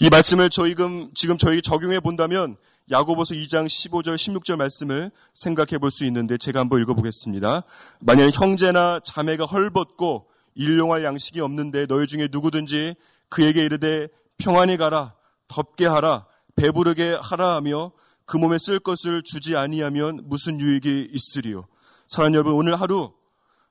이 0.00 0.10
말씀을 0.10 0.50
저희금 0.50 1.10
지금 1.14 1.38
저희 1.38 1.62
적용해 1.62 2.00
본다면 2.00 2.56
야고보서 2.90 3.34
2장 3.34 3.66
15절 3.66 4.16
16절 4.16 4.56
말씀을 4.56 5.10
생각해 5.34 5.78
볼 5.78 5.90
수 5.90 6.04
있는데 6.04 6.36
제가 6.36 6.60
한번 6.60 6.80
읽어 6.80 6.94
보겠습니다. 6.94 7.62
만약 8.00 8.30
형제나 8.34 9.00
자매가 9.04 9.44
헐벗고 9.44 10.26
일용할 10.54 11.04
양식이 11.04 11.40
없는데 11.40 11.86
너희 11.86 12.06
중에 12.06 12.28
누구든지 12.30 12.94
그에게 13.28 13.64
이르되 13.64 14.08
평안히 14.38 14.76
가라 14.76 15.14
덥게 15.48 15.86
하라 15.86 16.26
배부르게 16.56 17.18
하라 17.20 17.54
하며 17.54 17.92
그 18.26 18.36
몸에 18.36 18.58
쓸 18.58 18.78
것을 18.78 19.22
주지 19.22 19.56
아니하면 19.56 20.22
무슨 20.24 20.60
유익이 20.60 21.08
있으리요. 21.12 21.66
사랑하는 22.08 22.34
여러분 22.34 22.54
오늘 22.54 22.80
하루 22.80 23.12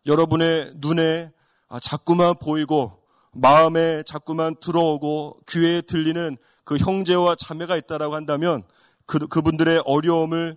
여러분의 0.06 0.74
눈에 0.78 1.32
아, 1.70 1.80
자꾸만 1.80 2.36
보이고 2.36 3.00
마음에 3.34 4.04
자꾸만 4.06 4.56
들어오고 4.62 5.42
귀에 5.50 5.82
들리는 5.82 6.38
그 6.64 6.78
형제와 6.78 7.36
자매가 7.40 7.78
있다라고 7.78 8.16
한다면 8.16 8.64
그, 9.12 9.28
그분들의 9.28 9.84
어려움을 9.86 10.56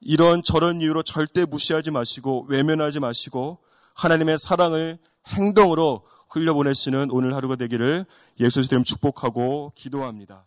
이런 0.00 0.42
저런 0.42 0.80
이유로 0.80 1.04
절대 1.04 1.44
무시하지 1.44 1.92
마시고 1.92 2.46
외면하지 2.48 2.98
마시고 2.98 3.60
하나님의 3.94 4.38
사랑을 4.40 4.98
행동으로 5.28 6.02
흘려보내시는 6.28 7.12
오늘 7.12 7.36
하루가 7.36 7.54
되기를 7.54 8.06
예수님 8.40 8.82
축복하고 8.82 9.72
기도합니다. 9.76 10.44